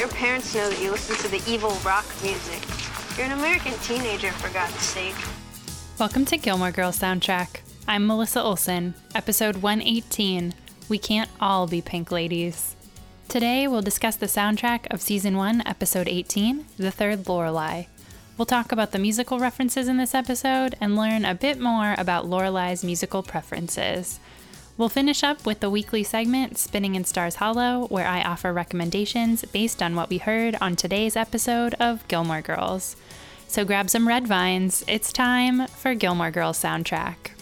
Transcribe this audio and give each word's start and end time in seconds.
your 0.00 0.08
parents 0.08 0.54
know 0.54 0.66
that 0.66 0.80
you 0.80 0.90
listen 0.90 1.14
to 1.16 1.28
the 1.28 1.52
evil 1.52 1.72
rock 1.84 2.06
music. 2.22 2.58
You're 3.18 3.26
an 3.26 3.38
American 3.38 3.74
teenager, 3.82 4.32
for 4.32 4.50
God's 4.54 4.72
sake. 4.76 5.14
Welcome 5.98 6.24
to 6.24 6.38
Gilmore 6.38 6.70
Girls 6.70 6.98
Soundtrack. 6.98 7.60
I'm 7.86 8.06
Melissa 8.06 8.42
Olson, 8.42 8.94
episode 9.14 9.56
118 9.58 10.54
We 10.88 10.96
Can't 10.96 11.28
All 11.38 11.66
Be 11.66 11.82
Pink 11.82 12.10
Ladies. 12.10 12.76
Today, 13.28 13.68
we'll 13.68 13.82
discuss 13.82 14.16
the 14.16 14.24
soundtrack 14.24 14.90
of 14.90 15.02
season 15.02 15.36
1, 15.36 15.64
episode 15.66 16.08
18, 16.08 16.64
The 16.78 16.90
Third 16.90 17.24
Lorelai. 17.24 17.86
We'll 18.38 18.46
talk 18.46 18.72
about 18.72 18.92
the 18.92 18.98
musical 18.98 19.38
references 19.38 19.86
in 19.86 19.98
this 19.98 20.14
episode 20.14 20.76
and 20.80 20.96
learn 20.96 21.26
a 21.26 21.34
bit 21.34 21.60
more 21.60 21.94
about 21.98 22.24
Lorelai's 22.24 22.82
musical 22.82 23.22
preferences. 23.22 24.18
We'll 24.80 24.88
finish 24.88 25.22
up 25.22 25.44
with 25.44 25.60
the 25.60 25.68
weekly 25.68 26.02
segment, 26.02 26.56
Spinning 26.56 26.94
in 26.94 27.04
Stars 27.04 27.34
Hollow, 27.34 27.86
where 27.88 28.06
I 28.06 28.22
offer 28.22 28.50
recommendations 28.50 29.44
based 29.44 29.82
on 29.82 29.94
what 29.94 30.08
we 30.08 30.16
heard 30.16 30.56
on 30.58 30.74
today's 30.74 31.16
episode 31.16 31.74
of 31.74 32.08
Gilmore 32.08 32.40
Girls. 32.40 32.96
So 33.46 33.66
grab 33.66 33.90
some 33.90 34.08
red 34.08 34.26
vines. 34.26 34.82
It's 34.88 35.12
time 35.12 35.66
for 35.66 35.94
Gilmore 35.94 36.30
Girls 36.30 36.58
soundtrack. 36.58 37.32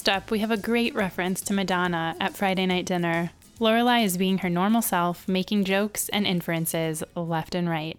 First 0.00 0.08
up, 0.08 0.30
we 0.30 0.38
have 0.38 0.50
a 0.50 0.56
great 0.56 0.94
reference 0.94 1.42
to 1.42 1.52
Madonna 1.52 2.16
at 2.18 2.34
Friday 2.34 2.64
night 2.64 2.86
dinner. 2.86 3.32
Lorelai 3.58 4.02
is 4.02 4.16
being 4.16 4.38
her 4.38 4.48
normal 4.48 4.80
self, 4.80 5.28
making 5.28 5.64
jokes 5.64 6.08
and 6.08 6.26
inferences 6.26 7.04
left 7.14 7.54
and 7.54 7.68
right, 7.68 7.98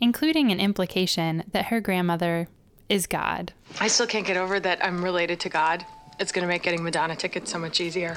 including 0.00 0.52
an 0.52 0.60
implication 0.60 1.42
that 1.50 1.64
her 1.64 1.80
grandmother 1.80 2.46
is 2.88 3.08
God. 3.08 3.52
I 3.80 3.88
still 3.88 4.06
can't 4.06 4.24
get 4.24 4.36
over 4.36 4.60
that 4.60 4.78
I'm 4.84 5.02
related 5.02 5.40
to 5.40 5.48
God. 5.48 5.84
It's 6.20 6.30
going 6.30 6.44
to 6.44 6.48
make 6.48 6.62
getting 6.62 6.84
Madonna 6.84 7.16
tickets 7.16 7.50
so 7.50 7.58
much 7.58 7.80
easier. 7.80 8.16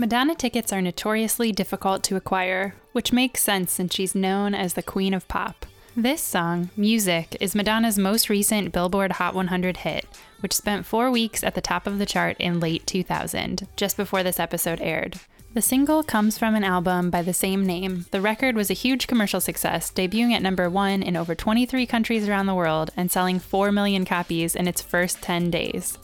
Madonna 0.00 0.36
tickets 0.36 0.72
are 0.72 0.80
notoriously 0.80 1.50
difficult 1.50 2.04
to 2.04 2.14
acquire, 2.14 2.76
which 2.92 3.12
makes 3.12 3.42
sense 3.42 3.72
since 3.72 3.92
she's 3.92 4.14
known 4.14 4.54
as 4.54 4.74
the 4.74 4.82
Queen 4.82 5.12
of 5.12 5.26
Pop. 5.26 5.66
This 5.96 6.22
song, 6.22 6.70
Music, 6.76 7.36
is 7.40 7.56
Madonna's 7.56 7.98
most 7.98 8.30
recent 8.30 8.70
Billboard 8.70 9.10
Hot 9.10 9.34
100 9.34 9.78
hit, 9.78 10.06
which 10.38 10.52
spent 10.52 10.86
four 10.86 11.10
weeks 11.10 11.42
at 11.42 11.56
the 11.56 11.60
top 11.60 11.88
of 11.88 11.98
the 11.98 12.06
chart 12.06 12.36
in 12.38 12.60
late 12.60 12.86
2000, 12.86 13.66
just 13.74 13.96
before 13.96 14.22
this 14.22 14.38
episode 14.38 14.80
aired. 14.80 15.18
The 15.54 15.62
single 15.62 16.04
comes 16.04 16.38
from 16.38 16.54
an 16.54 16.62
album 16.62 17.10
by 17.10 17.22
the 17.22 17.34
same 17.34 17.66
name. 17.66 18.06
The 18.12 18.20
record 18.20 18.54
was 18.54 18.70
a 18.70 18.74
huge 18.74 19.08
commercial 19.08 19.40
success, 19.40 19.90
debuting 19.90 20.30
at 20.30 20.42
number 20.42 20.70
one 20.70 21.02
in 21.02 21.16
over 21.16 21.34
23 21.34 21.86
countries 21.86 22.28
around 22.28 22.46
the 22.46 22.54
world 22.54 22.92
and 22.96 23.10
selling 23.10 23.40
4 23.40 23.72
million 23.72 24.04
copies 24.04 24.54
in 24.54 24.68
its 24.68 24.80
first 24.80 25.20
10 25.22 25.50
days. 25.50 25.98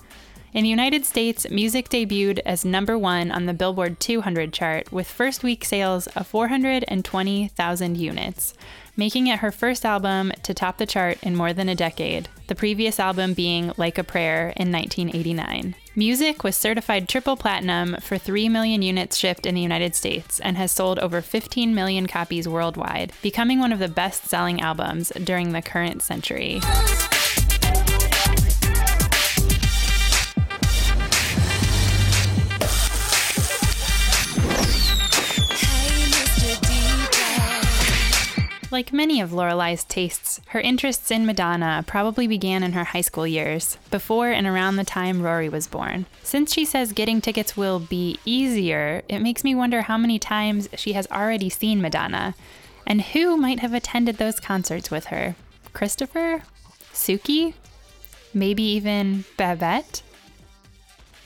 In 0.54 0.62
the 0.62 0.70
United 0.70 1.04
States, 1.04 1.50
music 1.50 1.88
debuted 1.88 2.38
as 2.46 2.64
number 2.64 2.96
one 2.96 3.32
on 3.32 3.46
the 3.46 3.52
Billboard 3.52 3.98
200 3.98 4.52
chart 4.52 4.92
with 4.92 5.10
first 5.10 5.42
week 5.42 5.64
sales 5.64 6.06
of 6.06 6.28
420,000 6.28 7.96
units, 7.96 8.54
making 8.96 9.26
it 9.26 9.40
her 9.40 9.50
first 9.50 9.84
album 9.84 10.30
to 10.44 10.54
top 10.54 10.78
the 10.78 10.86
chart 10.86 11.18
in 11.24 11.34
more 11.34 11.52
than 11.52 11.68
a 11.68 11.74
decade, 11.74 12.28
the 12.46 12.54
previous 12.54 13.00
album 13.00 13.34
being 13.34 13.72
Like 13.76 13.98
a 13.98 14.04
Prayer 14.04 14.52
in 14.56 14.70
1989. 14.70 15.74
Music 15.96 16.44
was 16.44 16.56
certified 16.56 17.08
triple 17.08 17.36
platinum 17.36 17.96
for 18.00 18.16
3 18.16 18.48
million 18.48 18.80
units 18.80 19.16
shipped 19.16 19.46
in 19.46 19.56
the 19.56 19.60
United 19.60 19.96
States 19.96 20.38
and 20.38 20.56
has 20.56 20.70
sold 20.70 21.00
over 21.00 21.20
15 21.20 21.74
million 21.74 22.06
copies 22.06 22.46
worldwide, 22.46 23.12
becoming 23.22 23.58
one 23.58 23.72
of 23.72 23.80
the 23.80 23.88
best 23.88 24.26
selling 24.26 24.60
albums 24.60 25.10
during 25.24 25.50
the 25.50 25.62
current 25.62 26.00
century. 26.00 26.60
Like 38.74 38.92
many 38.92 39.20
of 39.20 39.30
Lorelai's 39.30 39.84
tastes, 39.84 40.40
her 40.48 40.58
interests 40.58 41.12
in 41.12 41.24
Madonna 41.24 41.84
probably 41.86 42.26
began 42.26 42.64
in 42.64 42.72
her 42.72 42.82
high 42.82 43.02
school 43.02 43.24
years, 43.24 43.78
before 43.88 44.32
and 44.32 44.48
around 44.48 44.74
the 44.74 44.82
time 44.82 45.22
Rory 45.22 45.48
was 45.48 45.68
born. 45.68 46.06
Since 46.24 46.52
she 46.52 46.64
says 46.64 46.90
getting 46.90 47.20
tickets 47.20 47.56
will 47.56 47.78
be 47.78 48.18
easier, 48.24 49.02
it 49.08 49.20
makes 49.20 49.44
me 49.44 49.54
wonder 49.54 49.82
how 49.82 49.96
many 49.96 50.18
times 50.18 50.68
she 50.74 50.94
has 50.94 51.06
already 51.12 51.48
seen 51.48 51.80
Madonna, 51.80 52.34
and 52.84 53.00
who 53.00 53.36
might 53.36 53.60
have 53.60 53.74
attended 53.74 54.16
those 54.16 54.40
concerts 54.40 54.90
with 54.90 55.04
her. 55.04 55.36
Christopher? 55.72 56.42
Sookie? 56.92 57.54
Maybe 58.34 58.64
even 58.64 59.24
Babette? 59.36 60.02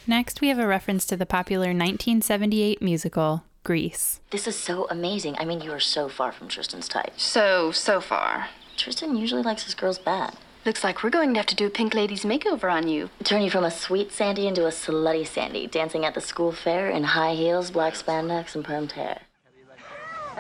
Next, 0.07 0.43
we 0.43 0.49
have 0.49 0.59
a 0.59 0.67
reference 0.67 1.07
to 1.07 1.17
the 1.17 1.25
popular 1.25 1.69
1978 1.69 2.83
musical, 2.83 3.43
Grease. 3.69 4.21
This 4.31 4.49
is 4.49 4.57
so 4.57 4.87
amazing. 4.89 5.37
I 5.39 5.45
mean, 5.45 5.61
you 5.61 5.73
are 5.73 5.79
so 5.79 6.09
far 6.09 6.33
from 6.33 6.49
Tristan's 6.49 6.89
type. 6.89 7.13
So, 7.19 7.71
so 7.71 8.01
far. 8.01 8.49
Tristan 8.79 9.15
usually 9.15 9.43
likes 9.43 9.65
his 9.65 9.75
girls 9.75 9.99
bad. 9.99 10.37
Looks 10.65 10.83
like 10.83 11.03
we're 11.03 11.11
going 11.11 11.35
to 11.35 11.41
have 11.41 11.47
to 11.49 11.55
do 11.55 11.67
a 11.67 11.71
Pink 11.71 11.93
lady's 11.93 12.25
makeover 12.25 12.73
on 12.73 12.89
you. 12.89 13.11
Turn 13.25 13.43
you 13.43 13.51
from 13.51 13.65
a 13.65 13.71
sweet 13.71 14.11
Sandy 14.11 14.47
into 14.47 14.65
a 14.65 14.71
slutty 14.71 15.27
Sandy, 15.27 15.67
dancing 15.67 16.07
at 16.07 16.15
the 16.15 16.23
school 16.23 16.51
fair 16.51 16.89
in 16.89 17.05
high 17.05 17.35
heels, 17.35 17.71
black 17.71 17.93
spandex, 17.93 18.55
and 18.55 18.65
permed 18.65 18.93
hair. 18.93 19.21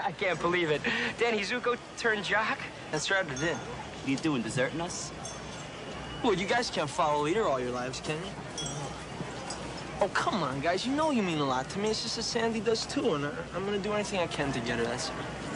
I 0.03 0.12
can't 0.12 0.41
believe 0.41 0.71
it. 0.71 0.81
Danny 1.19 1.41
Zuko 1.41 1.77
turned 1.99 2.25
jock? 2.25 2.59
That's 2.91 3.10
right, 3.10 3.27
it 3.27 3.41
did. 3.41 3.56
What 3.56 4.06
are 4.06 4.10
you 4.10 4.16
doing, 4.16 4.41
deserting 4.41 4.81
us? 4.81 5.12
Well, 6.25 6.33
you 6.33 6.47
guys 6.47 6.71
can't 6.71 6.89
follow 6.89 7.21
a 7.21 7.25
leader 7.25 7.47
all 7.47 7.60
your 7.60 7.72
lives, 7.72 8.00
can 8.00 8.16
you? 8.16 8.31
Oh, 10.00 10.09
come 10.14 10.44
on, 10.44 10.60
guys. 10.60 10.86
You 10.86 10.94
know 10.94 11.10
you 11.10 11.25
mean 11.25 11.38
a 11.38 11.44
lot 11.44 11.69
to 11.70 11.78
me. 11.81 11.91
It's 11.91 12.04
just 12.04 12.16
that 12.16 12.22
Sandy 12.22 12.60
does 12.60 12.86
too, 12.86 13.14
and 13.14 13.26
I, 13.26 13.31
I'm 13.54 13.64
gonna 13.64 13.78
do 13.78 13.92
anything 13.94 14.20
I 14.20 14.28
can 14.28 14.53
to 14.53 14.60
get 14.60 14.78
her. 14.78 14.84
That's 14.84 15.10
Sandy? 15.10 15.47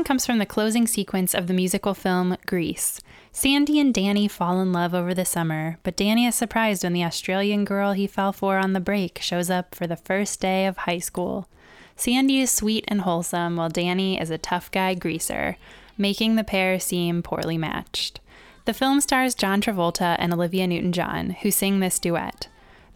Song 0.00 0.04
comes 0.04 0.24
from 0.24 0.38
the 0.38 0.46
closing 0.46 0.86
sequence 0.86 1.34
of 1.34 1.46
the 1.46 1.52
musical 1.52 1.92
film 1.92 2.34
Grease. 2.46 3.02
Sandy 3.32 3.78
and 3.78 3.92
Danny 3.92 4.28
fall 4.28 4.58
in 4.62 4.72
love 4.72 4.94
over 4.94 5.12
the 5.12 5.26
summer, 5.26 5.76
but 5.82 5.94
Danny 5.94 6.24
is 6.24 6.34
surprised 6.34 6.82
when 6.82 6.94
the 6.94 7.04
Australian 7.04 7.66
girl 7.66 7.92
he 7.92 8.06
fell 8.06 8.32
for 8.32 8.56
on 8.56 8.72
the 8.72 8.80
break 8.80 9.18
shows 9.20 9.50
up 9.50 9.74
for 9.74 9.86
the 9.86 9.96
first 9.96 10.40
day 10.40 10.64
of 10.64 10.78
high 10.78 11.00
school. 11.00 11.48
Sandy 11.96 12.40
is 12.40 12.50
sweet 12.50 12.86
and 12.88 13.02
wholesome, 13.02 13.56
while 13.56 13.68
Danny 13.68 14.18
is 14.18 14.30
a 14.30 14.38
tough 14.38 14.70
guy 14.70 14.94
greaser, 14.94 15.58
making 15.98 16.36
the 16.36 16.44
pair 16.44 16.80
seem 16.80 17.22
poorly 17.22 17.58
matched. 17.58 18.20
The 18.64 18.72
film 18.72 19.02
stars 19.02 19.34
John 19.34 19.60
Travolta 19.60 20.16
and 20.18 20.32
Olivia 20.32 20.66
Newton 20.66 20.92
John, 20.92 21.36
who 21.42 21.50
sing 21.50 21.80
this 21.80 21.98
duet. 21.98 22.48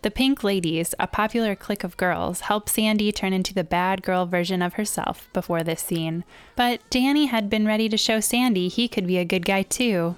The 0.04 0.10
Pink 0.10 0.44
Ladies, 0.44 0.94
a 1.00 1.06
popular 1.06 1.56
clique 1.56 1.82
of 1.82 1.96
girls, 1.96 2.40
help 2.40 2.68
Sandy 2.68 3.10
turn 3.10 3.32
into 3.32 3.54
the 3.54 3.64
bad 3.64 4.02
girl 4.02 4.26
version 4.26 4.60
of 4.60 4.74
herself 4.74 5.30
before 5.32 5.64
this 5.64 5.80
scene. 5.80 6.24
But 6.56 6.82
Danny 6.90 7.24
had 7.24 7.48
been 7.48 7.64
ready 7.66 7.88
to 7.88 7.96
show 7.96 8.20
Sandy 8.20 8.68
he 8.68 8.86
could 8.86 9.06
be 9.06 9.16
a 9.16 9.24
good 9.24 9.46
guy 9.46 9.62
too. 9.62 10.14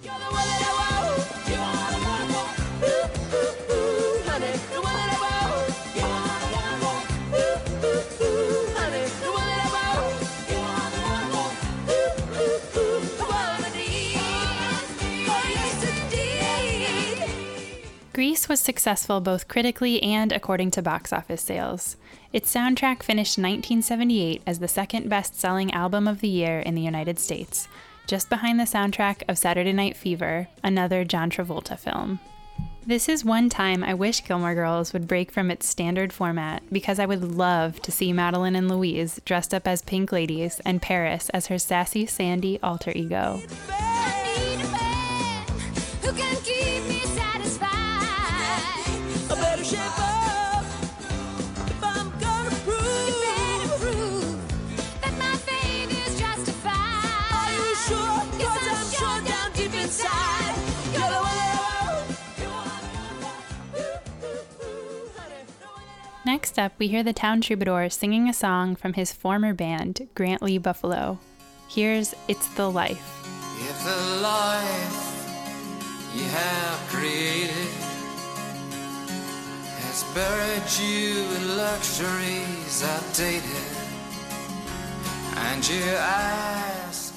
Want. 18.48 18.58
successful 18.58 19.20
both 19.20 19.48
critically 19.48 20.02
and 20.02 20.32
according 20.32 20.70
to 20.72 20.82
box 20.82 21.12
office 21.12 21.42
sales. 21.42 21.96
Its 22.32 22.52
soundtrack 22.52 23.02
finished 23.02 23.38
1978 23.38 24.42
as 24.46 24.58
the 24.58 24.68
second 24.68 25.08
best 25.08 25.38
selling 25.38 25.72
album 25.72 26.06
of 26.06 26.20
the 26.20 26.28
year 26.28 26.60
in 26.60 26.74
the 26.74 26.82
United 26.82 27.18
States, 27.18 27.68
just 28.06 28.28
behind 28.28 28.58
the 28.60 28.64
soundtrack 28.64 29.22
of 29.28 29.38
Saturday 29.38 29.72
Night 29.72 29.96
Fever, 29.96 30.48
another 30.62 31.04
John 31.04 31.30
Travolta 31.30 31.78
film. 31.78 32.20
This 32.86 33.08
is 33.08 33.24
one 33.24 33.48
time 33.48 33.82
I 33.82 33.94
wish 33.94 34.24
Gilmore 34.24 34.54
Girls 34.54 34.92
would 34.92 35.08
break 35.08 35.32
from 35.32 35.50
its 35.50 35.66
standard 35.66 36.12
format 36.12 36.62
because 36.70 37.00
I 37.00 37.06
would 37.06 37.24
love 37.24 37.82
to 37.82 37.90
see 37.90 38.12
Madeline 38.12 38.54
and 38.54 38.70
Louise 38.70 39.20
dressed 39.24 39.52
up 39.52 39.66
as 39.66 39.82
pink 39.82 40.12
ladies 40.12 40.60
and 40.64 40.80
Paris 40.80 41.28
as 41.30 41.48
her 41.48 41.58
sassy 41.58 42.06
Sandy 42.06 42.60
alter 42.62 42.92
ego. 42.94 43.42
Next 66.56 66.72
up, 66.72 66.78
we 66.78 66.88
hear 66.88 67.02
the 67.02 67.12
town 67.12 67.42
troubadour 67.42 67.90
singing 67.90 68.30
a 68.30 68.32
song 68.32 68.76
from 68.76 68.94
his 68.94 69.12
former 69.12 69.52
band, 69.52 70.08
Grant-Lee 70.14 70.56
Buffalo. 70.56 71.18
Here's 71.68 72.14
It's 72.28 72.48
the 72.54 72.70
Life. 72.70 73.28
If 73.60 73.84
the 73.84 74.22
life 74.22 76.14
you 76.16 76.24
have 76.24 76.78
created 76.88 77.68
has 79.84 80.02
buried 80.14 80.64
you 80.80 81.24
in 81.36 81.58
luxuries 81.58 82.82
outdated, 82.82 83.76
and 85.36 85.68
you 85.68 85.82
ask, 85.98 87.14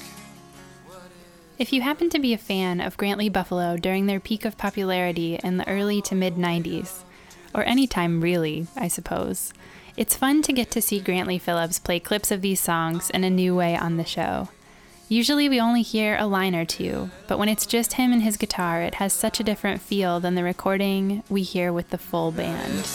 If 1.58 1.72
you 1.72 1.80
happen 1.80 2.10
to 2.10 2.18
be 2.18 2.34
a 2.34 2.38
fan 2.38 2.82
of 2.82 2.98
Grant-Lee 2.98 3.30
Buffalo 3.30 3.78
during 3.78 4.04
their 4.04 4.20
peak 4.20 4.44
of 4.44 4.58
popularity 4.58 5.40
in 5.42 5.56
the 5.56 5.66
early 5.66 6.02
to 6.02 6.14
mid 6.14 6.34
90s, 6.34 7.04
or 7.54 7.64
any 7.64 7.86
time 7.86 8.20
really, 8.20 8.66
I 8.76 8.88
suppose, 8.88 9.52
it's 9.96 10.16
fun 10.16 10.42
to 10.42 10.52
get 10.52 10.70
to 10.70 10.82
see 10.82 11.00
Grant-Lee 11.00 11.38
Phillips 11.38 11.78
play 11.78 12.00
clips 12.00 12.30
of 12.30 12.42
these 12.42 12.60
songs 12.60 13.10
in 13.10 13.24
a 13.24 13.30
new 13.30 13.54
way 13.54 13.76
on 13.76 13.96
the 13.96 14.04
show. 14.04 14.48
Usually 15.08 15.48
we 15.48 15.60
only 15.60 15.82
hear 15.82 16.16
a 16.16 16.26
line 16.26 16.54
or 16.54 16.64
two, 16.64 17.10
but 17.26 17.38
when 17.38 17.48
it's 17.48 17.66
just 17.66 17.94
him 17.94 18.12
and 18.12 18.22
his 18.22 18.36
guitar, 18.36 18.80
it 18.80 18.94
has 18.94 19.12
such 19.12 19.40
a 19.40 19.42
different 19.44 19.80
feel 19.80 20.20
than 20.20 20.36
the 20.36 20.44
recording 20.44 21.24
we 21.28 21.42
hear 21.42 21.72
with 21.72 21.90
the 21.90 21.98
full 21.98 22.30
band. 22.30 22.86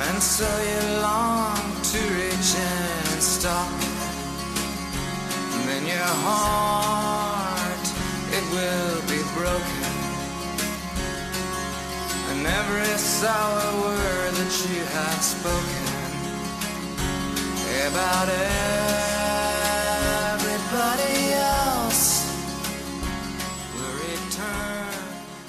And 0.00 0.22
so 0.22 0.44
you 0.44 1.00
long 1.02 1.82
to 1.82 1.98
reach 1.98 2.54
in 2.56 3.12
and 3.12 3.22
stop. 3.22 3.70
And 5.52 5.68
then 5.68 5.86
your 5.86 5.98
it 8.32 8.44
will 8.50 9.00
be 9.12 9.20
broken. 9.34 9.92
And 12.30 12.46
every 12.46 12.96
sour 12.96 13.80
word 13.82 14.32
that 14.40 14.52
you 14.70 14.82
have 14.84 15.22
spoken 15.22 15.92
about 17.88 18.28
everybody 20.32 21.32
else 21.34 22.24
will 23.74 23.94
return 24.08 24.94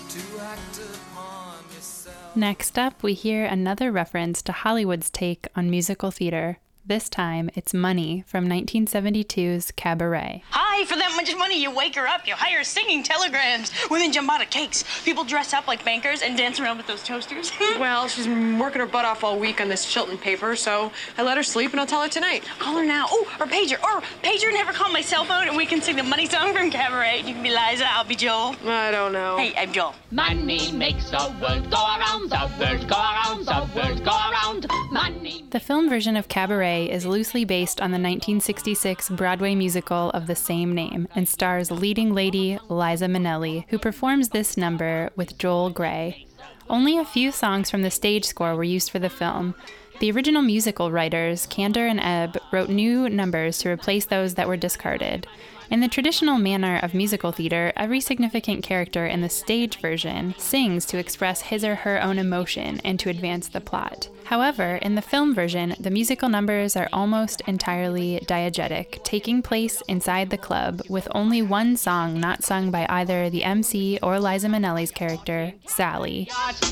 to 0.09 0.21
act 0.41 0.79
upon 0.79 1.55
yourself. 1.73 2.35
Next 2.35 2.77
up, 2.79 3.03
we 3.03 3.13
hear 3.13 3.45
another 3.45 3.91
reference 3.91 4.41
to 4.43 4.51
Hollywood's 4.51 5.09
take 5.09 5.47
on 5.55 5.69
musical 5.69 6.11
theater. 6.11 6.57
This 6.85 7.07
time, 7.07 7.49
it's 7.55 7.73
Money 7.73 8.25
from 8.27 8.45
1972's 8.45 9.71
Cabaret. 9.71 10.43
Hi, 10.49 10.83
for 10.83 10.97
that 10.97 11.13
much 11.15 11.33
money, 11.37 11.61
you 11.61 11.71
wake 11.71 11.95
her 11.95 12.05
up, 12.05 12.27
you 12.27 12.33
hire 12.35 12.61
singing 12.65 13.03
telegrams, 13.03 13.71
women 13.89 14.11
jump 14.11 14.29
out 14.29 14.41
of 14.41 14.49
cakes, 14.49 14.83
people 15.05 15.23
dress 15.23 15.53
up 15.53 15.65
like 15.65 15.85
bankers 15.85 16.21
and 16.21 16.35
dance 16.37 16.59
around 16.59 16.75
with 16.75 16.87
those 16.87 17.01
toasters. 17.01 17.53
Well, 17.79 18.07
she's 18.07 18.27
been 18.27 18.59
working 18.59 18.81
her 18.81 18.85
butt 18.85 19.03
off 19.05 19.23
all 19.23 19.39
week 19.39 19.59
on 19.61 19.67
this 19.69 19.85
Chilton 19.91 20.17
paper, 20.17 20.55
so 20.55 20.91
I 21.17 21.23
let 21.23 21.37
her 21.37 21.43
sleep 21.43 21.71
and 21.71 21.79
I'll 21.79 21.87
tell 21.87 22.01
her 22.01 22.09
tonight. 22.09 22.43
Call 22.59 22.77
her 22.77 22.85
now. 22.85 23.05
Oh, 23.09 23.27
or 23.39 23.45
pager. 23.45 23.81
Or 23.81 24.01
pager 24.21 24.51
never 24.51 24.57
have 24.57 24.67
her 24.67 24.73
call 24.73 24.91
my 24.91 25.01
cell 25.01 25.25
phone 25.25 25.47
and 25.47 25.57
we 25.57 25.65
can 25.65 25.81
sing 25.81 25.95
the 25.95 26.03
money 26.03 26.25
song 26.27 26.53
from 26.53 26.69
Cabaret. 26.69 27.19
You 27.19 27.33
can 27.33 27.43
be 27.43 27.49
Liza, 27.49 27.85
I'll 27.89 28.03
be 28.03 28.15
Joel. 28.15 28.55
I 28.65 28.91
don't 28.91 29.11
know. 29.11 29.37
Hey, 29.37 29.53
I'm 29.57 29.71
Joel. 29.73 29.95
Money 30.11 30.71
makes 30.71 31.09
the 31.09 31.33
world 31.41 31.69
go 31.71 31.77
around, 31.77 32.29
the 32.29 32.51
world 32.59 32.87
go 32.87 32.95
around, 32.95 33.45
the 33.45 33.69
world 33.75 34.03
go 34.03 34.11
around. 34.11 34.67
Money. 34.91 35.45
The 35.49 35.59
film 35.59 35.89
version 35.89 36.15
of 36.15 36.27
Cabaret 36.27 36.72
is 36.81 37.05
loosely 37.05 37.45
based 37.45 37.79
on 37.79 37.91
the 37.91 37.95
1966 37.95 39.09
Broadway 39.09 39.55
musical 39.55 40.09
of 40.11 40.27
the 40.27 40.35
same 40.35 40.73
name 40.73 41.07
and 41.15 41.27
stars 41.27 41.71
leading 41.71 42.13
lady 42.13 42.59
Liza 42.69 43.05
Minnelli, 43.05 43.65
who 43.69 43.77
performs 43.77 44.29
this 44.29 44.57
number 44.57 45.09
with 45.15 45.37
Joel 45.37 45.69
Grey. 45.69 46.27
Only 46.69 46.97
a 46.97 47.05
few 47.05 47.31
songs 47.31 47.69
from 47.69 47.83
the 47.83 47.91
stage 47.91 48.25
score 48.25 48.55
were 48.55 48.63
used 48.63 48.89
for 48.89 48.99
the 48.99 49.09
film. 49.09 49.55
The 49.99 50.11
original 50.11 50.41
musical 50.41 50.91
writers, 50.91 51.45
Kander 51.47 51.89
and 51.89 51.99
Ebb, 51.99 52.37
wrote 52.51 52.69
new 52.69 53.09
numbers 53.09 53.59
to 53.59 53.69
replace 53.69 54.05
those 54.05 54.33
that 54.33 54.47
were 54.47 54.57
discarded. 54.57 55.27
In 55.69 55.79
the 55.79 55.87
traditional 55.87 56.37
manner 56.37 56.79
of 56.83 56.93
musical 56.93 57.31
theater, 57.31 57.73
every 57.75 58.01
significant 58.01 58.63
character 58.63 59.05
in 59.05 59.21
the 59.21 59.29
stage 59.29 59.79
version 59.79 60.35
sings 60.37 60.85
to 60.87 60.97
express 60.97 61.41
his 61.41 61.63
or 61.63 61.75
her 61.75 62.01
own 62.01 62.19
emotion 62.19 62.81
and 62.83 62.99
to 62.99 63.09
advance 63.09 63.47
the 63.47 63.61
plot. 63.61 64.09
However, 64.25 64.75
in 64.77 64.95
the 64.95 65.01
film 65.01 65.35
version, 65.35 65.75
the 65.79 65.91
musical 65.91 66.29
numbers 66.29 66.75
are 66.75 66.89
almost 66.93 67.41
entirely 67.41 68.23
diegetic, 68.25 69.03
taking 69.03 69.41
place 69.41 69.81
inside 69.87 70.29
the 70.29 70.37
club 70.37 70.81
with 70.89 71.07
only 71.11 71.41
one 71.41 71.75
song 71.75 72.19
not 72.19 72.43
sung 72.43 72.71
by 72.71 72.85
either 72.89 73.29
the 73.29 73.43
MC 73.43 73.99
or 74.01 74.19
Liza 74.19 74.47
Minnelli's 74.47 74.91
character, 74.91 75.53
Sally. 75.67 76.29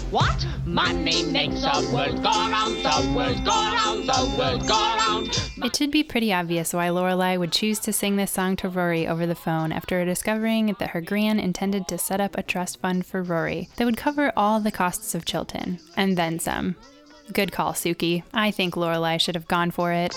What? 0.10 0.46
Money 0.66 1.24
makes 1.24 1.62
the 1.62 1.90
world 1.94 2.24
go 2.24 2.30
around, 2.30 2.84
the 2.84 3.14
world 3.16 3.46
go 3.46 3.52
around, 3.52 4.06
the 4.08 4.36
world 4.38 4.68
go 4.68 4.96
around. 4.96 5.52
It 5.64 5.76
should 5.76 5.92
be 5.92 6.04
pretty 6.04 6.34
obvious 6.34 6.74
why 6.74 6.88
Lorelai 6.88 7.38
would 7.38 7.52
choose 7.52 7.80
to 7.80 7.94
sing 7.94 8.16
this 8.16 8.32
song 8.32 8.56
to 8.58 8.70
Rory 8.70 9.08
over 9.08 9.26
the 9.26 9.36
phone 9.36 9.72
after 9.72 10.04
discovering 10.06 10.76
that 10.80 10.92
her 10.92 11.02
gran 11.02 11.40
intended 11.40 11.88
to 11.88 11.98
set 11.98 12.22
up 12.22 12.38
a 12.38 12.44
trust 12.44 12.80
fund 12.80 13.06
for 13.06 13.22
Rory 13.22 13.70
that 13.76 13.86
would 13.86 13.98
cover 13.98 14.32
all 14.36 14.60
the 14.60 14.72
costs 14.72 15.14
of 15.14 15.26
Chilton, 15.26 15.80
and 15.96 16.18
then 16.18 16.40
some. 16.40 16.76
Good 17.34 17.52
call, 17.52 17.74
Sookie. 17.74 18.24
I 18.34 18.52
think 18.52 18.76
Lorelai 18.76 19.20
should 19.20 19.36
have 19.36 19.48
gone 19.48 19.72
for 19.72 19.94
it. 19.94 20.12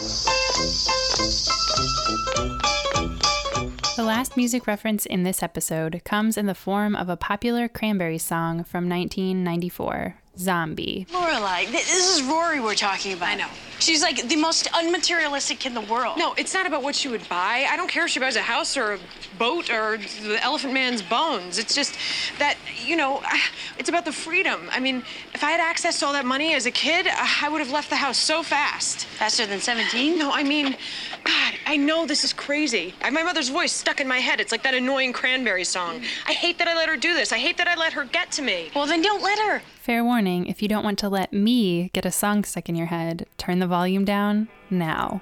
The 3.97 4.03
last 4.03 4.37
music 4.37 4.67
reference 4.67 5.07
in 5.07 5.23
this 5.23 5.41
episode 5.41 6.03
comes 6.05 6.37
in 6.37 6.47
the 6.47 6.55
form 6.55 6.97
of 6.97 7.09
a 7.09 7.17
popular 7.17 7.69
Cranberries 7.69 8.25
song 8.25 8.65
from 8.65 8.89
1994, 8.89 10.17
Zombie. 10.39 11.07
Lorelai, 11.11 11.61
th- 11.61 11.73
this 11.73 12.17
is 12.17 12.23
Rory 12.23 12.61
we're 12.61 12.75
talking 12.75 13.13
about. 13.13 13.29
I 13.29 13.35
know. 13.37 13.49
She's 13.79 14.03
like 14.03 14.29
the 14.29 14.37
most 14.37 14.67
unmaterialistic 14.73 15.59
kid 15.59 15.69
in 15.69 15.75
the 15.75 15.93
world. 15.93 16.17
No, 16.17 16.33
it's 16.35 16.55
not 16.55 16.67
about 16.67 16.83
what 16.83 16.95
she 16.95 17.09
would 17.09 17.29
buy. 17.29 17.67
I 17.69 17.77
don't 17.77 17.89
care 17.89 18.05
if 18.05 18.11
she 18.11 18.21
buys 18.21 18.37
a 18.37 18.41
house 18.41 18.77
or 18.77 18.95
a 18.95 18.99
boat 19.39 19.71
or 19.71 19.99
the 19.99 20.39
Elephant 20.43 20.73
Man's 20.73 21.03
bones. 21.03 21.59
It's 21.59 21.75
just 21.75 21.97
that, 22.39 22.57
you 22.85 22.97
know, 22.97 23.23
it's 23.79 23.89
about 23.89 24.05
the 24.05 24.13
freedom. 24.13 24.69
I 24.71 24.81
mean, 24.81 25.03
if 25.35 25.45
I 25.45 25.51
had 25.51 25.61
access 25.61 26.01
to 26.01 26.07
all 26.07 26.13
that 26.15 26.25
money 26.25 26.55
as 26.55 26.67
a 26.67 26.71
kid, 26.71 27.07
uh, 27.07 27.13
I 27.43 27.49
would 27.51 27.59
have 27.61 27.71
left 27.73 27.91
the 27.91 27.97
house 27.97 28.17
so 28.17 28.43
fast. 28.43 29.05
Faster 29.05 29.45
than 29.45 29.61
17? 29.61 30.19
No, 30.19 30.31
I 30.33 30.45
mean, 30.45 30.77
God, 31.25 31.55
I 31.67 31.77
know 31.77 32.07
this 32.07 32.25
is 32.25 32.33
crazy. 32.33 32.95
I 33.03 33.07
have 33.07 33.15
my 33.15 33.23
mother's 33.23 33.51
voice 33.51 33.73
stuck 33.73 34.01
in 34.01 34.09
my 34.09 34.19
head. 34.19 34.41
It's 34.41 34.53
like 34.53 34.63
that 34.63 34.75
annoying 34.75 35.13
cranberry 35.13 35.65
song. 35.65 36.01
I 36.27 36.33
hate 36.33 36.59
that 36.59 36.69
I 36.69 36.75
let 36.75 36.89
her 36.89 36.97
do 36.97 37.13
this. 37.13 37.33
I 37.33 37.39
hate 37.39 37.59
that 37.59 37.69
I 37.69 37.75
let 37.75 37.93
her 37.93 38.05
get 38.05 38.31
to 38.33 38.43
me. 38.43 38.71
Well, 38.75 38.87
then 38.87 39.03
don't 39.03 39.23
let 39.23 39.39
her. 39.41 39.63
Fair 39.83 40.03
warning 40.03 40.24
if 40.27 40.63
you 40.63 40.69
don't 40.69 40.85
want 40.85 40.99
to 41.01 41.09
let 41.09 41.33
me 41.33 41.91
get 41.93 42.07
a 42.07 42.11
song 42.11 42.45
stuck 42.45 42.69
in 42.69 42.77
your 42.77 42.87
head, 42.87 43.27
turn 43.37 43.59
the 43.59 43.67
volume 43.67 44.05
down 44.05 44.49
now. 44.71 45.21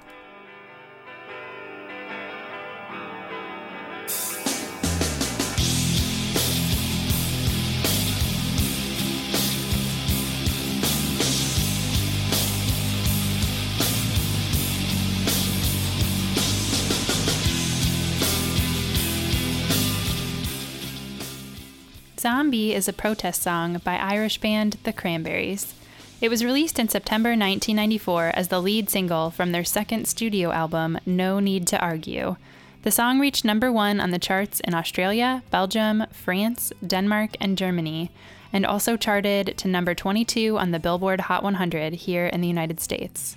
Zombie 22.23 22.73
is 22.73 22.87
a 22.87 22.93
protest 22.93 23.41
song 23.41 23.81
by 23.83 23.97
Irish 23.97 24.37
band 24.37 24.77
The 24.85 24.93
Cranberries. 24.93 25.73
It 26.21 26.29
was 26.29 26.41
released 26.41 26.79
in 26.79 26.87
September 26.87 27.31
1994 27.31 28.31
as 28.33 28.47
the 28.47 28.61
lead 28.61 28.89
single 28.89 29.29
from 29.29 29.51
their 29.51 29.65
second 29.65 30.07
studio 30.07 30.53
album, 30.53 30.97
No 31.05 31.41
Need 31.41 31.67
to 31.67 31.79
Argue. 31.81 32.37
The 32.83 32.91
song 32.91 33.19
reached 33.19 33.43
number 33.43 33.73
one 33.73 33.99
on 33.99 34.11
the 34.11 34.19
charts 34.19 34.61
in 34.61 34.73
Australia, 34.73 35.43
Belgium, 35.51 36.05
France, 36.13 36.71
Denmark, 36.87 37.31
and 37.41 37.57
Germany, 37.57 38.09
and 38.53 38.65
also 38.65 38.95
charted 38.95 39.57
to 39.57 39.67
number 39.67 39.93
22 39.93 40.57
on 40.57 40.71
the 40.71 40.79
Billboard 40.79 41.19
Hot 41.19 41.43
100 41.43 41.91
here 41.91 42.27
in 42.27 42.39
the 42.39 42.47
United 42.47 42.79
States. 42.79 43.35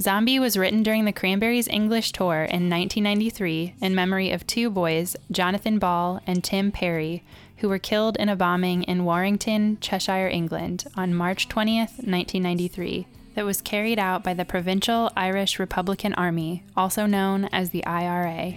Zombie 0.00 0.38
was 0.38 0.56
written 0.56 0.84
during 0.84 1.06
the 1.06 1.12
Cranberries' 1.12 1.66
English 1.66 2.12
tour 2.12 2.42
in 2.42 2.70
1993 2.70 3.74
in 3.80 3.94
memory 3.94 4.30
of 4.30 4.46
two 4.46 4.70
boys, 4.70 5.16
Jonathan 5.30 5.78
Ball 5.80 6.20
and 6.24 6.44
Tim 6.44 6.70
Perry, 6.70 7.24
who 7.58 7.68
were 7.68 7.78
killed 7.78 8.16
in 8.16 8.28
a 8.28 8.36
bombing 8.36 8.82
in 8.84 9.04
Warrington, 9.04 9.78
Cheshire, 9.80 10.28
England 10.28 10.84
on 10.96 11.14
March 11.14 11.48
20th, 11.48 12.04
1993, 12.04 13.06
that 13.34 13.44
was 13.44 13.60
carried 13.60 13.98
out 13.98 14.24
by 14.24 14.34
the 14.34 14.44
Provisional 14.44 15.10
Irish 15.16 15.58
Republican 15.58 16.14
Army, 16.14 16.64
also 16.76 17.06
known 17.06 17.44
as 17.46 17.70
the 17.70 17.84
IRA. 17.84 18.54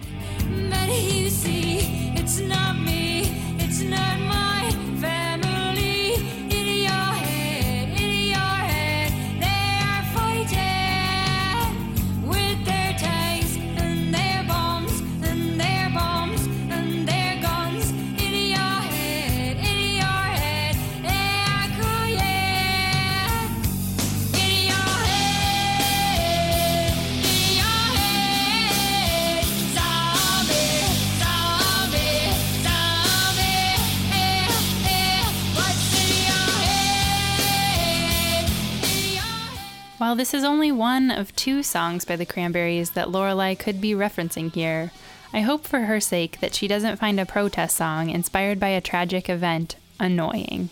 While 40.12 40.18
this 40.18 40.34
is 40.34 40.44
only 40.44 40.70
one 40.70 41.10
of 41.10 41.34
two 41.36 41.62
songs 41.62 42.04
by 42.04 42.16
the 42.16 42.26
Cranberries 42.26 42.90
that 42.90 43.08
Lorelai 43.08 43.58
could 43.58 43.80
be 43.80 43.92
referencing 43.92 44.52
here, 44.52 44.92
I 45.32 45.40
hope 45.40 45.66
for 45.66 45.86
her 45.86 46.00
sake 46.00 46.38
that 46.40 46.54
she 46.54 46.68
doesn't 46.68 46.98
find 46.98 47.18
a 47.18 47.24
protest 47.24 47.76
song 47.76 48.10
inspired 48.10 48.60
by 48.60 48.68
a 48.68 48.82
tragic 48.82 49.30
event 49.30 49.76
annoying. 49.98 50.68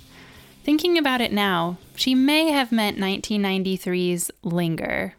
Thinking 0.63 0.99
about 0.99 1.23
it 1.23 1.33
now, 1.33 1.79
she 1.97 2.15
may 2.15 2.51
have 2.51 2.71
meant 2.71 2.99
1993's 2.99 4.31
Linger. 4.43 5.15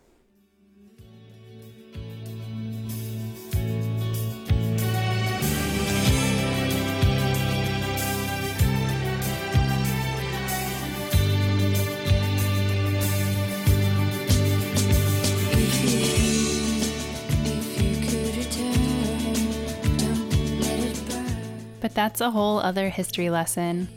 That's 22.01 22.19
a 22.19 22.31
whole 22.31 22.57
other 22.57 22.89
history 22.89 23.29
lesson. 23.29 23.87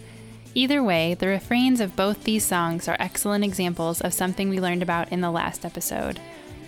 Either 0.52 0.82
way, 0.82 1.14
the 1.14 1.26
refrains 1.26 1.80
of 1.80 1.96
both 1.96 2.24
these 2.24 2.44
songs 2.44 2.86
are 2.86 2.98
excellent 3.00 3.44
examples 3.44 4.02
of 4.02 4.12
something 4.12 4.50
we 4.50 4.60
learned 4.60 4.82
about 4.82 5.10
in 5.10 5.22
the 5.22 5.30
last 5.30 5.64
episode 5.64 6.20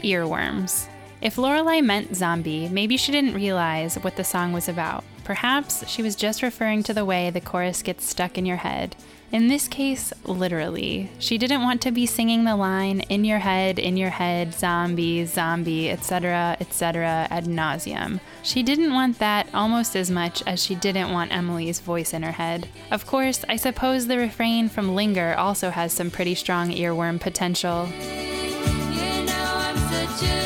earworms. 0.02 0.88
If 1.20 1.36
Lorelai 1.36 1.84
meant 1.84 2.16
zombie, 2.16 2.70
maybe 2.70 2.96
she 2.96 3.12
didn't 3.12 3.34
realize 3.34 3.96
what 3.96 4.16
the 4.16 4.24
song 4.24 4.54
was 4.54 4.66
about. 4.66 5.04
Perhaps 5.26 5.88
she 5.88 6.02
was 6.02 6.14
just 6.14 6.40
referring 6.40 6.84
to 6.84 6.94
the 6.94 7.04
way 7.04 7.30
the 7.30 7.40
chorus 7.40 7.82
gets 7.82 8.04
stuck 8.06 8.38
in 8.38 8.46
your 8.46 8.58
head. 8.58 8.94
In 9.32 9.48
this 9.48 9.66
case, 9.66 10.12
literally. 10.22 11.10
She 11.18 11.36
didn't 11.36 11.62
want 11.62 11.82
to 11.82 11.90
be 11.90 12.06
singing 12.06 12.44
the 12.44 12.54
line 12.54 13.00
in 13.00 13.24
your 13.24 13.40
head, 13.40 13.80
in 13.80 13.96
your 13.96 14.10
head, 14.10 14.54
zombie, 14.54 15.24
zombie, 15.26 15.90
etc., 15.90 16.56
etc. 16.60 17.26
ad 17.28 17.46
nauseum. 17.46 18.20
She 18.44 18.62
didn't 18.62 18.94
want 18.94 19.18
that 19.18 19.48
almost 19.52 19.96
as 19.96 20.12
much 20.12 20.44
as 20.46 20.62
she 20.62 20.76
didn't 20.76 21.10
want 21.10 21.34
Emily's 21.34 21.80
voice 21.80 22.14
in 22.14 22.22
her 22.22 22.30
head. 22.30 22.68
Of 22.92 23.04
course, 23.04 23.44
I 23.48 23.56
suppose 23.56 24.06
the 24.06 24.18
refrain 24.18 24.68
from 24.68 24.94
Linger 24.94 25.34
also 25.34 25.70
has 25.70 25.92
some 25.92 26.12
pretty 26.12 26.36
strong 26.36 26.70
earworm 26.70 27.20
potential. 27.20 27.88
You 27.98 29.26
know 29.26 30.45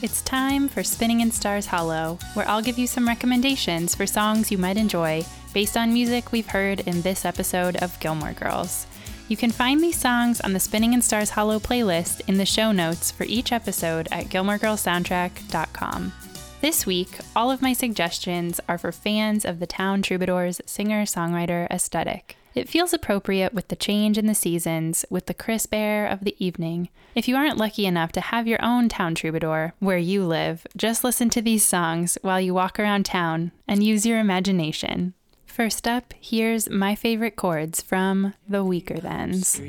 It's 0.00 0.22
time 0.22 0.68
for 0.68 0.84
Spinning 0.84 1.22
in 1.22 1.32
Stars 1.32 1.66
Hollow, 1.66 2.20
where 2.34 2.48
I'll 2.48 2.62
give 2.62 2.78
you 2.78 2.86
some 2.86 3.08
recommendations 3.08 3.96
for 3.96 4.06
songs 4.06 4.48
you 4.48 4.56
might 4.56 4.76
enjoy 4.76 5.24
based 5.52 5.76
on 5.76 5.92
music 5.92 6.30
we've 6.30 6.46
heard 6.46 6.78
in 6.80 7.02
this 7.02 7.24
episode 7.24 7.74
of 7.78 7.98
Gilmore 7.98 8.32
Girls. 8.32 8.86
You 9.26 9.36
can 9.36 9.50
find 9.50 9.80
these 9.80 9.98
songs 9.98 10.40
on 10.40 10.52
the 10.52 10.60
Spinning 10.60 10.92
in 10.92 11.02
Stars 11.02 11.30
Hollow 11.30 11.58
playlist 11.58 12.20
in 12.28 12.38
the 12.38 12.46
show 12.46 12.70
notes 12.70 13.10
for 13.10 13.24
each 13.24 13.50
episode 13.50 14.06
at 14.12 14.26
gilmoregirlsoundtrack.com. 14.26 16.12
This 16.60 16.86
week, 16.86 17.18
all 17.34 17.50
of 17.50 17.60
my 17.60 17.72
suggestions 17.72 18.60
are 18.68 18.78
for 18.78 18.92
fans 18.92 19.44
of 19.44 19.58
the 19.58 19.66
Town 19.66 20.02
Troubadours 20.02 20.60
singer 20.64 21.06
songwriter 21.06 21.68
aesthetic. 21.72 22.36
It 22.58 22.68
feels 22.68 22.92
appropriate 22.92 23.54
with 23.54 23.68
the 23.68 23.76
change 23.76 24.18
in 24.18 24.26
the 24.26 24.34
seasons, 24.34 25.04
with 25.08 25.26
the 25.26 25.34
crisp 25.34 25.72
air 25.72 26.08
of 26.08 26.24
the 26.24 26.34
evening. 26.44 26.88
If 27.14 27.28
you 27.28 27.36
aren't 27.36 27.56
lucky 27.56 27.86
enough 27.86 28.10
to 28.12 28.20
have 28.20 28.48
your 28.48 28.58
own 28.60 28.88
town 28.88 29.14
troubadour 29.14 29.74
where 29.78 29.96
you 29.96 30.24
live, 30.24 30.66
just 30.76 31.04
listen 31.04 31.30
to 31.30 31.40
these 31.40 31.64
songs 31.64 32.18
while 32.22 32.40
you 32.40 32.52
walk 32.52 32.80
around 32.80 33.06
town 33.06 33.52
and 33.68 33.84
use 33.84 34.04
your 34.04 34.18
imagination. 34.18 35.14
First 35.46 35.86
up, 35.86 36.12
here's 36.20 36.68
my 36.68 36.96
favorite 36.96 37.36
chords 37.36 37.80
from 37.80 38.34
The 38.48 38.64
Weakerthans. 38.64 39.60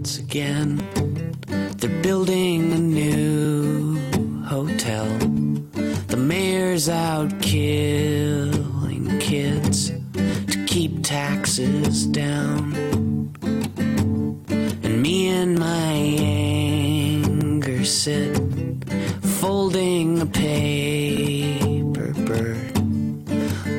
It's 0.00 0.16
again. 0.16 0.76
They're 1.76 2.02
building 2.02 2.72
a 2.72 2.78
new 2.78 3.98
hotel. 4.44 5.04
The 6.06 6.16
mayor's 6.16 6.88
out 6.88 7.38
killing 7.42 9.18
kids 9.18 9.92
keep 10.68 11.02
taxes 11.02 12.06
down. 12.08 12.74
And 14.82 15.02
me 15.02 15.28
and 15.28 15.58
my 15.58 15.92
anger 16.20 17.86
sit 17.86 18.36
folding 19.40 20.20
a 20.20 20.26
paper 20.26 22.12
bird, 22.26 22.78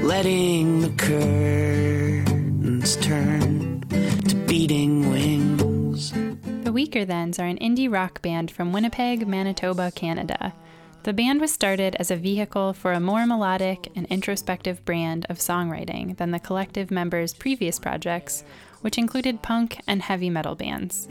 letting 0.04 0.82
the 0.82 0.90
curtains 0.98 2.96
turn 2.96 3.82
to 4.28 4.36
beating 4.48 5.12
wings. 5.12 6.12
The 6.12 6.72
Weakerthans 6.74 7.38
are 7.40 7.46
an 7.46 7.60
indie 7.60 7.92
rock 7.92 8.24
band 8.24 8.50
from 8.50 8.74
Winnipeg, 8.74 9.28
Manitoba, 9.28 9.92
Canada. 9.92 10.56
The 11.04 11.14
band 11.14 11.40
was 11.40 11.54
started 11.54 11.96
as 11.98 12.12
a 12.12 12.18
vehicle 12.18 12.74
for 12.74 12.92
a 12.92 13.00
more 13.00 13.26
melodic 13.26 13.90
and 13.96 14.06
introspective 14.08 14.84
brand 14.84 15.26
of 15.30 15.40
songwriting 15.40 16.18
than 16.18 16.32
the 16.32 16.40
collective 16.40 16.92
members' 16.92 17.34
previous 17.34 17.80
projects, 17.80 18.44
which 18.82 18.98
included 18.98 19.42
punk 19.42 19.80
and 19.88 20.02
heavy 20.02 20.30
metal 20.30 20.56
bands. 20.56 21.08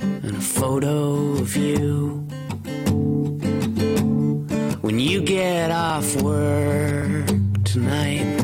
and 0.00 0.36
a 0.36 0.40
photo 0.40 1.34
of 1.38 1.54
you. 1.54 2.26
When 4.80 4.98
you 4.98 5.20
get 5.20 5.70
off 5.70 6.16
work 6.22 7.26
tonight, 7.64 8.42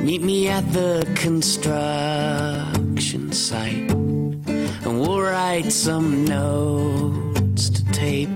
meet 0.00 0.22
me 0.22 0.48
at 0.48 0.64
the 0.72 1.06
construction 1.14 3.32
site, 3.32 3.90
and 3.90 5.00
we'll 5.00 5.20
write 5.20 5.70
some 5.70 6.24
notes 6.24 7.68
to 7.70 7.84
tape 7.92 8.30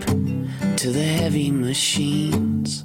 to 0.77 0.91
the 0.91 1.03
heavy 1.03 1.51
machines. 1.51 2.85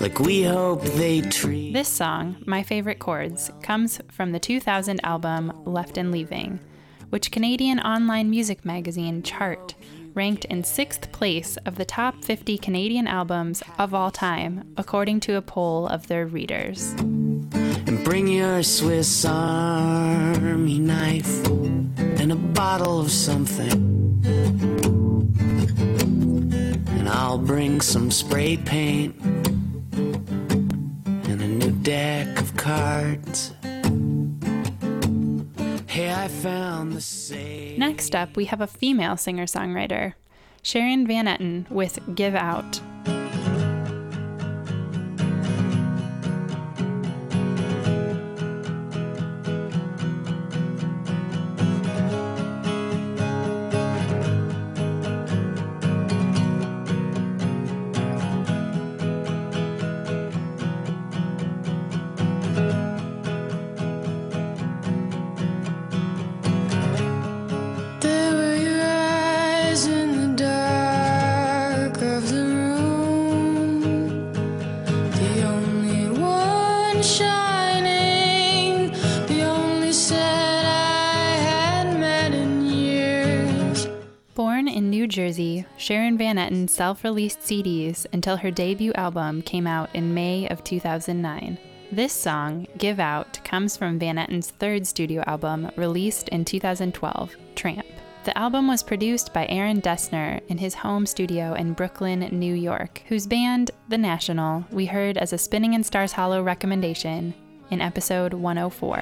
Like 0.00 0.18
we 0.18 0.42
hope 0.42 0.82
they 0.82 1.20
treat. 1.20 1.72
This 1.72 1.88
song, 1.88 2.36
My 2.46 2.64
Favorite 2.64 2.98
Chords, 2.98 3.48
comes 3.62 4.00
from 4.10 4.32
the 4.32 4.40
2000 4.40 4.98
album 5.04 5.52
Left 5.64 5.96
and 5.96 6.10
Leaving, 6.10 6.58
which 7.10 7.30
Canadian 7.30 7.78
online 7.78 8.28
music 8.28 8.64
magazine 8.64 9.22
Chart 9.22 9.76
ranked 10.14 10.46
in 10.46 10.64
sixth 10.64 11.12
place 11.12 11.56
of 11.58 11.76
the 11.76 11.84
top 11.84 12.24
50 12.24 12.58
Canadian 12.58 13.06
albums 13.06 13.62
of 13.78 13.94
all 13.94 14.10
time, 14.10 14.74
according 14.76 15.20
to 15.20 15.36
a 15.36 15.42
poll 15.42 15.86
of 15.86 16.08
their 16.08 16.26
readers. 16.26 16.90
And 16.98 18.04
Bring 18.04 18.26
your 18.26 18.64
Swiss 18.64 19.24
Army 19.24 20.80
knife 20.80 21.46
and 21.46 22.32
a 22.32 22.36
bottle 22.36 22.98
of 22.98 23.12
something. 23.12 24.79
I'll 27.12 27.38
bring 27.38 27.80
some 27.80 28.10
spray 28.12 28.56
paint 28.56 29.20
and 29.92 31.42
a 31.42 31.48
new 31.48 31.72
deck 31.82 32.38
of 32.40 32.56
cards. 32.56 33.52
Hey, 35.86 36.12
I 36.12 36.28
found 36.28 36.92
the 36.92 37.00
same. 37.00 37.80
Next 37.80 38.14
up, 38.14 38.36
we 38.36 38.44
have 38.44 38.60
a 38.60 38.68
female 38.68 39.16
singer 39.16 39.46
songwriter, 39.46 40.14
Sharon 40.62 41.04
Van 41.04 41.26
Etten 41.26 41.68
with 41.68 41.98
Give 42.14 42.36
Out. 42.36 42.80
In 84.80 84.88
New 84.88 85.06
Jersey, 85.06 85.66
Sharon 85.76 86.16
Van 86.16 86.36
Etten 86.36 86.66
self 86.66 87.04
released 87.04 87.40
CDs 87.40 88.06
until 88.14 88.38
her 88.38 88.50
debut 88.50 88.94
album 88.94 89.42
came 89.42 89.66
out 89.66 89.94
in 89.94 90.14
May 90.14 90.48
of 90.48 90.64
2009. 90.64 91.58
This 91.92 92.14
song, 92.14 92.66
Give 92.78 92.98
Out, 92.98 93.44
comes 93.44 93.76
from 93.76 93.98
Van 93.98 94.16
Etten's 94.16 94.52
third 94.52 94.86
studio 94.86 95.22
album 95.26 95.70
released 95.76 96.30
in 96.30 96.46
2012, 96.46 97.36
Tramp. 97.56 97.84
The 98.24 98.38
album 98.38 98.68
was 98.68 98.82
produced 98.82 99.34
by 99.34 99.46
Aaron 99.50 99.82
Dessner 99.82 100.40
in 100.48 100.56
his 100.56 100.72
home 100.72 101.04
studio 101.04 101.52
in 101.52 101.74
Brooklyn, 101.74 102.20
New 102.32 102.54
York, 102.54 103.02
whose 103.08 103.26
band, 103.26 103.72
The 103.90 103.98
National, 103.98 104.64
we 104.70 104.86
heard 104.86 105.18
as 105.18 105.34
a 105.34 105.38
Spinning 105.38 105.74
in 105.74 105.84
Stars 105.84 106.12
Hollow 106.12 106.42
recommendation 106.42 107.34
in 107.70 107.82
episode 107.82 108.32
104. 108.32 108.96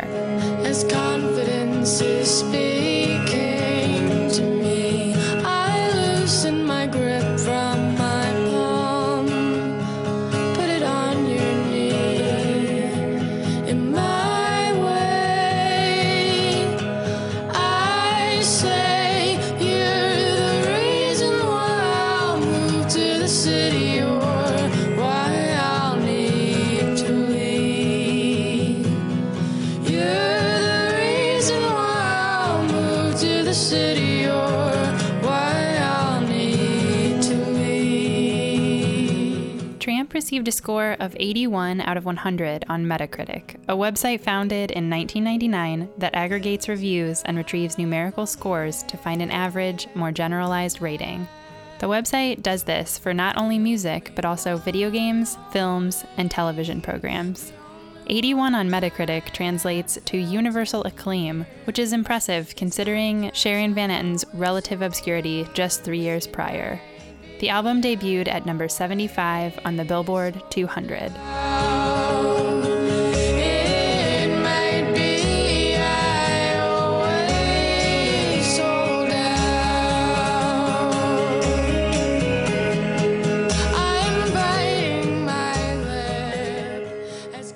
Received 40.38 40.46
a 40.46 40.52
score 40.52 40.96
of 41.00 41.16
81 41.18 41.80
out 41.80 41.96
of 41.96 42.04
100 42.04 42.64
on 42.68 42.84
Metacritic, 42.84 43.56
a 43.66 43.74
website 43.74 44.20
founded 44.20 44.70
in 44.70 44.88
1999 44.88 45.88
that 45.98 46.14
aggregates 46.14 46.68
reviews 46.68 47.24
and 47.24 47.36
retrieves 47.36 47.76
numerical 47.76 48.24
scores 48.24 48.84
to 48.84 48.96
find 48.96 49.20
an 49.20 49.32
average, 49.32 49.88
more 49.96 50.12
generalized 50.12 50.80
rating. 50.80 51.26
The 51.80 51.88
website 51.88 52.40
does 52.40 52.62
this 52.62 52.98
for 52.98 53.12
not 53.12 53.36
only 53.36 53.58
music, 53.58 54.12
but 54.14 54.24
also 54.24 54.56
video 54.58 54.90
games, 54.92 55.36
films, 55.50 56.04
and 56.16 56.30
television 56.30 56.80
programs. 56.80 57.52
81 58.06 58.54
on 58.54 58.70
Metacritic 58.70 59.32
translates 59.32 59.98
to 60.04 60.16
universal 60.18 60.84
acclaim, 60.84 61.46
which 61.64 61.80
is 61.80 61.92
impressive 61.92 62.54
considering 62.54 63.32
Sharon 63.34 63.74
Van 63.74 63.90
Etten's 63.90 64.24
relative 64.34 64.82
obscurity 64.82 65.48
just 65.52 65.82
three 65.82 65.98
years 65.98 66.28
prior. 66.28 66.80
The 67.38 67.50
album 67.50 67.80
debuted 67.80 68.26
at 68.26 68.46
number 68.46 68.66
75 68.68 69.60
on 69.64 69.76
the 69.76 69.84
Billboard 69.84 70.42
200. 70.50 71.12
It 73.40 74.28
might 74.42 74.92
be 74.92 75.76
I 75.76 76.58
always 76.66 78.44
sold 78.56 79.10
out. 79.12 79.38
I'm 83.72 84.32
biting 84.32 85.24
my 85.24 85.74
lip 85.76 87.34
as 87.34 87.52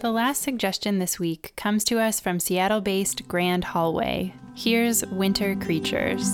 The 0.00 0.10
last 0.10 0.40
suggestion 0.40 1.00
this 1.00 1.18
week 1.18 1.52
comes 1.56 1.84
to 1.84 1.98
us 1.98 2.18
from 2.18 2.40
Seattle 2.40 2.80
based 2.80 3.28
Grand 3.28 3.64
Hallway. 3.64 4.32
Here's 4.54 5.04
Winter 5.06 5.54
Creatures. 5.56 6.30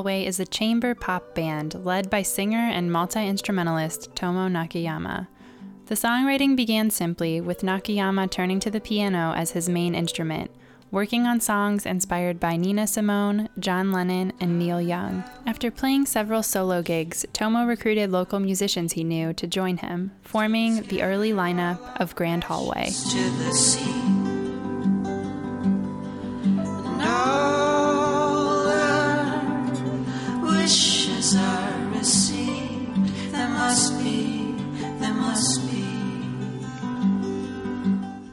Hallway 0.00 0.24
is 0.24 0.40
a 0.40 0.46
chamber 0.46 0.94
pop 0.94 1.34
band 1.34 1.84
led 1.84 2.08
by 2.08 2.22
singer 2.22 2.56
and 2.56 2.90
multi 2.90 3.20
instrumentalist 3.20 4.16
Tomo 4.16 4.48
Nakayama. 4.48 5.28
The 5.88 5.94
songwriting 5.94 6.56
began 6.56 6.88
simply 6.88 7.38
with 7.38 7.60
Nakayama 7.60 8.30
turning 8.30 8.60
to 8.60 8.70
the 8.70 8.80
piano 8.80 9.34
as 9.36 9.50
his 9.50 9.68
main 9.68 9.94
instrument, 9.94 10.50
working 10.90 11.26
on 11.26 11.38
songs 11.38 11.84
inspired 11.84 12.40
by 12.40 12.56
Nina 12.56 12.86
Simone, 12.86 13.50
John 13.58 13.92
Lennon, 13.92 14.32
and 14.40 14.58
Neil 14.58 14.80
Young. 14.80 15.22
After 15.46 15.70
playing 15.70 16.06
several 16.06 16.42
solo 16.42 16.80
gigs, 16.80 17.26
Tomo 17.34 17.66
recruited 17.66 18.10
local 18.10 18.40
musicians 18.40 18.94
he 18.94 19.04
knew 19.04 19.34
to 19.34 19.46
join 19.46 19.76
him, 19.76 20.12
forming 20.22 20.80
the 20.84 21.02
early 21.02 21.32
lineup 21.32 21.78
of 22.00 22.14
Grand 22.14 22.44
Hallway. 22.44 22.88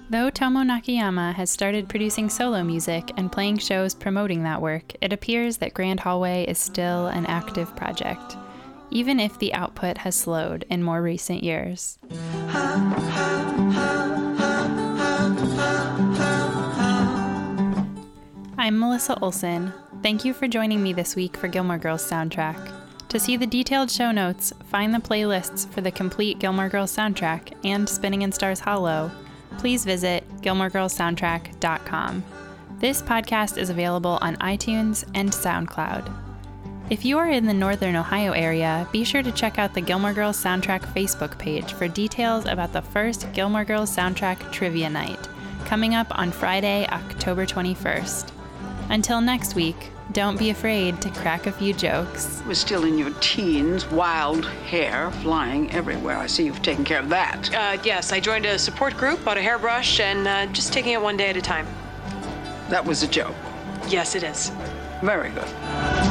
Though 0.09 0.29
Tomo 0.29 0.61
Nakayama 0.61 1.33
has 1.33 1.51
started 1.51 1.89
producing 1.89 2.29
solo 2.29 2.63
music 2.63 3.11
and 3.17 3.29
playing 3.29 3.57
shows 3.57 3.93
promoting 3.93 4.43
that 4.43 4.61
work, 4.61 4.93
it 5.01 5.11
appears 5.11 5.57
that 5.57 5.73
Grand 5.73 5.99
Hallway 5.99 6.45
is 6.45 6.57
still 6.57 7.07
an 7.07 7.25
active 7.25 7.75
project, 7.75 8.37
even 8.89 9.19
if 9.19 9.37
the 9.37 9.53
output 9.53 9.97
has 9.97 10.15
slowed 10.15 10.63
in 10.69 10.81
more 10.81 11.01
recent 11.01 11.43
years. 11.43 11.99
I'm 18.57 18.79
Melissa 18.79 19.19
Olson. 19.19 19.73
Thank 20.01 20.23
you 20.23 20.33
for 20.33 20.47
joining 20.47 20.81
me 20.81 20.93
this 20.93 21.17
week 21.17 21.35
for 21.35 21.49
Gilmore 21.49 21.77
Girls 21.77 22.09
soundtrack. 22.09 22.73
To 23.09 23.19
see 23.19 23.35
the 23.35 23.45
detailed 23.45 23.91
show 23.91 24.11
notes, 24.11 24.53
find 24.69 24.93
the 24.93 24.99
playlists 24.99 25.67
for 25.67 25.81
the 25.81 25.91
complete 25.91 26.39
Gilmore 26.39 26.69
Girls 26.69 26.95
soundtrack 26.95 27.51
and 27.65 27.89
Spinning 27.89 28.21
in 28.21 28.31
Stars 28.31 28.61
Hollow, 28.61 29.11
please 29.57 29.85
visit 29.85 30.23
gilmoregirlssoundtrack.com. 30.41 32.23
This 32.79 33.01
podcast 33.01 33.57
is 33.57 33.69
available 33.69 34.19
on 34.21 34.35
iTunes 34.37 35.03
and 35.15 35.31
SoundCloud. 35.31 36.13
If 36.89 37.03
you 37.03 37.17
are 37.17 37.29
in 37.29 37.45
the 37.45 37.53
Northern 37.53 37.97
Ohio 37.97 38.31
area, 38.31 38.87
be 38.93 39.03
sure 39.03 39.21
to 39.21 39.31
check 39.31 39.59
out 39.59 39.73
the 39.73 39.81
Gilmore 39.81 40.13
Girls 40.13 40.41
Soundtrack 40.41 40.81
Facebook 40.93 41.37
page 41.37 41.73
for 41.73 41.87
details 41.87 42.45
about 42.45 42.71
the 42.71 42.81
first 42.81 43.31
Gilmore 43.33 43.65
Girls 43.65 43.93
Soundtrack 43.93 44.51
Trivia 44.53 44.89
Night, 44.89 45.27
coming 45.65 45.95
up 45.95 46.07
on 46.17 46.31
Friday, 46.31 46.87
October 46.87 47.45
21st. 47.45 48.36
Until 48.89 49.19
next 49.21 49.55
week, 49.55 49.91
don't 50.13 50.39
be 50.39 50.49
afraid 50.49 51.01
to 51.01 51.09
crack 51.09 51.47
a 51.47 51.51
few 51.51 51.73
jokes. 51.73 52.41
was 52.47 52.57
still 52.57 52.85
in 52.85 52.97
your 52.97 53.11
teens, 53.19 53.85
wild 53.91 54.45
hair 54.45 55.11
flying 55.11 55.69
everywhere. 55.71 56.17
I 56.17 56.27
see 56.27 56.45
you've 56.45 56.61
taken 56.61 56.85
care 56.85 56.99
of 56.99 57.09
that. 57.09 57.53
Uh, 57.53 57.77
yes, 57.83 58.13
I 58.13 58.19
joined 58.21 58.45
a 58.45 58.57
support 58.57 58.95
group, 58.95 59.23
bought 59.25 59.37
a 59.37 59.41
hairbrush, 59.41 59.99
and 59.99 60.27
uh, 60.27 60.45
just 60.53 60.71
taking 60.71 60.93
it 60.93 61.01
one 61.01 61.17
day 61.17 61.29
at 61.29 61.37
a 61.37 61.41
time. 61.41 61.67
That 62.69 62.85
was 62.85 63.03
a 63.03 63.07
joke. 63.07 63.35
Yes, 63.89 64.15
it 64.15 64.23
is. 64.23 64.51
Very 65.01 65.29
good. 65.31 66.06